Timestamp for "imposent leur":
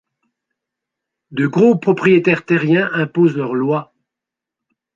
2.95-3.53